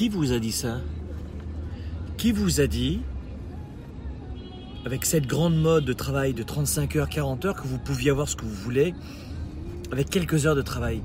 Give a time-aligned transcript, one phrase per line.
[0.00, 0.78] Qui vous a dit ça?
[2.16, 3.02] Qui vous a dit,
[4.86, 8.26] avec cette grande mode de travail de 35 heures, 40 heures, que vous pouviez avoir
[8.26, 8.94] ce que vous voulez
[9.92, 11.02] avec quelques heures de travail?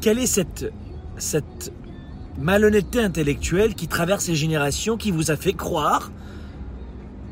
[0.00, 0.72] Quelle est cette,
[1.18, 1.70] cette
[2.38, 6.10] malhonnêteté intellectuelle qui traverse les générations, qui vous a fait croire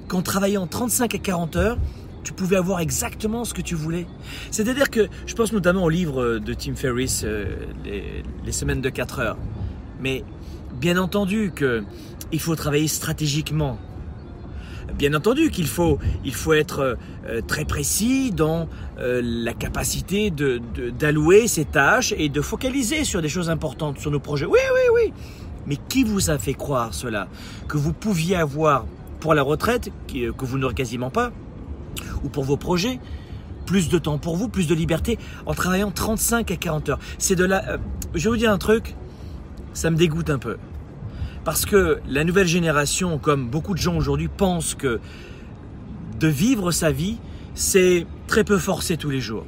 [0.09, 1.79] qu'en travaillant 35 à 40 heures,
[2.23, 4.07] tu pouvais avoir exactement ce que tu voulais?
[4.51, 7.47] C'est-à-dire que je pense notamment au livre de Tim Ferriss, euh,
[7.83, 9.39] les, les, semaines de 4 heures.
[10.01, 10.25] Mais
[10.81, 13.79] bien entendu qu'il faut travailler stratégiquement.
[14.99, 16.97] Bien entendu qu'il faut, il faut être
[17.27, 23.21] euh, très précis dans euh, la capacité d'allouer de, ses tâches et de focaliser sur
[23.21, 24.47] des choses importantes, sur nos projets.
[24.47, 25.13] Oui, oui, oui.
[25.67, 27.29] Mais qui vous a fait croire cela?
[27.67, 28.85] Que vous pouviez avoir
[29.21, 31.33] pour la retraite, que vous n'aurez quasiment pas,
[32.23, 33.01] ou pour vos projets,
[33.67, 36.99] plus de temps pour vous, plus de liberté en travaillant 35 à 40 heures?
[37.19, 37.69] C'est de la.
[37.69, 37.79] Euh,
[38.15, 38.95] je vais vous dire un truc,
[39.75, 40.57] ça me dégoûte un peu.
[41.45, 45.01] Parce que la nouvelle génération, comme beaucoup de gens aujourd'hui, pensent que
[46.19, 47.19] de vivre sa vie,
[47.55, 49.45] c'est très peu forcé tous les jours.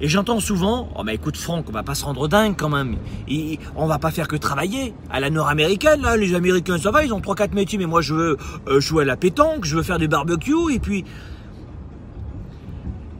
[0.00, 2.96] Et j'entends souvent, oh mais écoute Franck, on va pas se rendre dingue quand même.
[3.28, 4.94] Et on va pas faire que travailler.
[5.10, 8.14] À la nord-américaine, là, les Américains ça va, ils ont 3-4 métiers, mais moi je
[8.14, 8.36] veux
[8.68, 11.04] euh, jouer à la pétanque, je veux faire du barbecue, et puis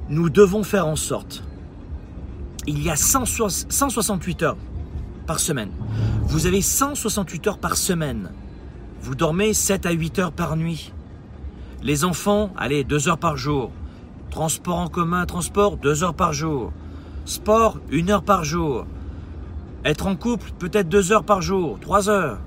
[0.08, 1.42] nous devons faire en sorte.
[2.66, 4.56] Il y a 168 heures
[5.28, 5.70] par semaine.
[6.24, 8.32] Vous avez 168 heures par semaine.
[9.02, 10.92] Vous dormez 7 à 8 heures par nuit.
[11.82, 13.70] Les enfants, allez, 2 heures par jour.
[14.30, 16.72] Transport en commun, transport, 2 heures par jour.
[17.26, 18.86] Sport, 1 heure par jour.
[19.84, 22.38] Être en couple, peut-être 2 heures par jour, 3 heures.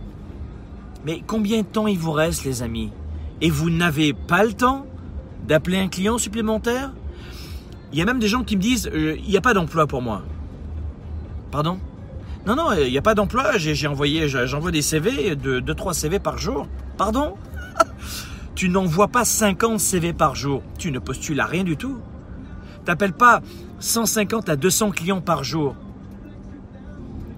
[1.05, 2.91] Mais combien de temps il vous reste, les amis?
[3.41, 4.87] Et vous n'avez pas le temps
[5.47, 6.93] d'appeler un client supplémentaire?
[7.93, 9.85] Il y a même des gens qui me disent, euh, il n'y a pas d'emploi
[9.85, 10.23] pour moi.
[11.51, 11.79] Pardon?
[12.45, 13.57] Non, non, il n'y a pas d'emploi.
[13.57, 16.67] J'ai envoyé, j'envoie des CV, 2-3 CV par jour.
[16.97, 17.35] Pardon?
[18.53, 20.61] Tu n'envoies pas 50 CV par jour.
[20.77, 21.97] Tu ne postules à rien du tout.
[22.85, 23.41] T'appelles pas
[23.79, 25.75] 150 à 200 clients par jour.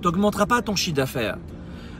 [0.02, 1.38] Tu n'augmenteras pas ton chiffre d'affaires.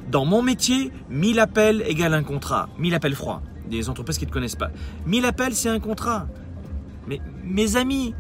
[0.10, 2.68] Dans mon métier, 1000 appels égale un contrat.
[2.80, 3.42] 1000 appels froids.
[3.70, 4.72] Des entreprises qui ne te connaissent pas.
[5.06, 6.28] 1000 appels, c'est un contrat.
[7.08, 8.16] Mais mes amis,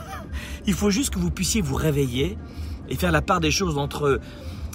[0.66, 2.36] il faut juste que vous puissiez vous réveiller
[2.88, 4.20] et faire la part des choses entre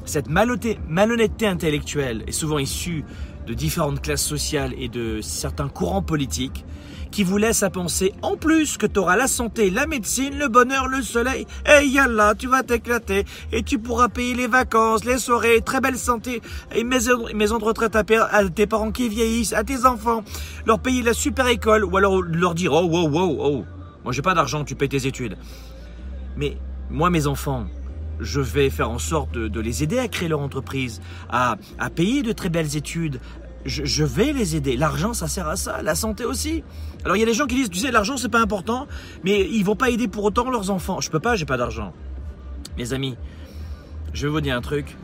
[0.06, 3.06] cette malhonnêteté intellectuelle, et souvent issue
[3.48, 6.66] de différentes classes sociales et de certains courants politiques
[7.12, 10.48] qui vous laissent à penser en plus que tu auras la santé, la médecine, le
[10.48, 15.18] bonheur, le soleil, et yallah, tu vas t'éclater et tu pourras payer les vacances, les
[15.18, 16.42] soirées, très belle santé,
[16.76, 20.24] et maison, maison de retraite à, à, tes parents qui vieillissent, à tes enfants,
[20.66, 23.66] leur payer la super école ou alors leur dire oh wow wow oh,
[24.04, 25.38] moi j'ai pas d'argent, tu payes tes études.
[26.38, 26.58] Mais
[26.90, 27.66] moi mes enfants,
[28.20, 31.58] je vais faire en sorte de, les aider à créer leur entreprise, à,
[31.96, 33.20] payer de très belles études.
[33.66, 34.78] Je, vais les aider.
[34.78, 35.82] L'argent, ça sert à ça.
[35.82, 36.64] La santé aussi.
[37.04, 38.88] Alors il y a des gens qui disent, tu sais, l'argent c'est pas important,
[39.24, 41.02] mais ils vont pas aider pour autant leurs enfants.
[41.02, 41.94] Je peux pas, j'ai pas d'argent.
[42.78, 43.16] Mes amis,
[44.14, 44.98] je vais vous dire un truc.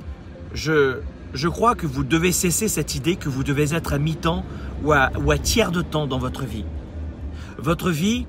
[0.53, 0.99] Je,
[1.33, 4.45] je crois que vous devez cesser cette idée que vous devez être à mi-temps
[4.83, 6.65] ou à, ou à tiers de temps dans votre vie.
[7.57, 8.25] Votre vie,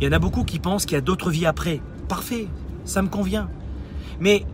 [0.00, 1.80] il y en a beaucoup qui pensent qu'il y a d'autres vies après.
[2.08, 2.48] Parfait,
[2.84, 3.48] ça me convient.
[4.20, 4.44] Mais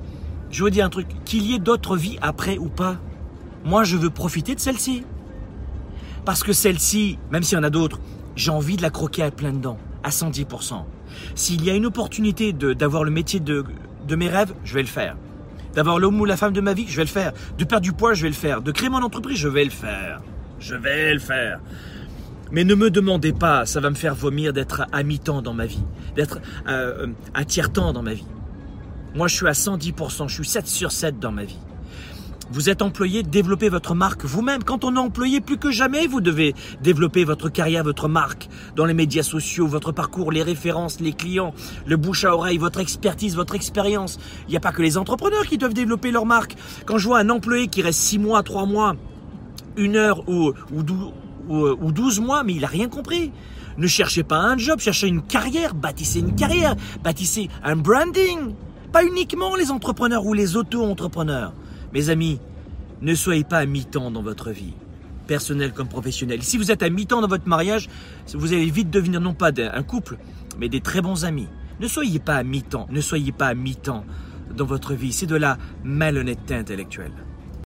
[0.50, 2.96] je veux dire un truc, qu'il y ait d'autres vies après ou pas,
[3.64, 5.04] moi je veux profiter de celle-ci.
[6.24, 8.00] Parce que celle-ci, même s'il y en a d'autres,
[8.36, 10.84] j'ai envie de la croquer à plein dents, à 110%.
[11.34, 13.64] S'il y a une opportunité d'avoir le métier de,
[14.14, 15.16] mes rêves, je vais le faire.
[15.74, 17.32] D'avoir l'homme ou la femme de ma vie, je vais le faire.
[17.58, 18.60] De perdre du poids, je vais le faire.
[18.60, 20.20] De créer mon entreprise, je vais le faire.
[20.60, 21.60] Je vais le faire.
[22.50, 25.64] Mais ne me demandez pas, ça va me faire vomir d'être à mi-temps dans ma
[25.64, 25.82] vie,
[26.14, 28.26] d'être euh, à tiers-temps dans ma vie.
[29.14, 31.58] Moi, je suis à 110%, je suis 7 sur 7 dans ma vie.
[32.50, 34.62] Vous êtes employé, développez votre marque vous-même.
[34.64, 38.84] Quand on est employé, plus que jamais, vous devez développer votre carrière, votre marque dans
[38.84, 41.54] les médias sociaux, votre parcours, les références, les clients,
[41.86, 44.18] le bouche à oreille, votre expertise, votre expérience.
[44.48, 46.56] Il n'y a pas que les entrepreneurs qui doivent développer leur marque.
[46.86, 48.96] Quand je vois un employé qui reste 6 mois, 3 mois,
[49.76, 53.30] une heure ou, ou, ou 12 mois, mais il n'a rien compris.
[53.78, 58.54] Ne cherchez pas un job, cherchez une carrière, bâtissez une carrière, bâtissez un branding.
[58.92, 61.54] Pas uniquement les entrepreneurs ou les auto-entrepreneurs.
[61.94, 62.38] Mes amis,
[63.00, 64.74] ne soyez pas à mi-temps dans votre vie,
[65.26, 66.42] personnelle comme professionnelle.
[66.42, 67.88] Si vous êtes à mi-temps dans votre mariage,
[68.34, 70.18] vous allez vite devenir non pas un couple,
[70.58, 71.48] mais des très bons amis.
[71.80, 74.04] Ne soyez pas à mi-temps, ne soyez pas à mi-temps
[74.54, 75.14] dans votre vie.
[75.14, 77.12] C'est de la malhonnêteté intellectuelle.